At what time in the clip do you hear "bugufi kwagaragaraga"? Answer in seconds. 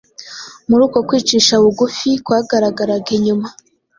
1.63-3.09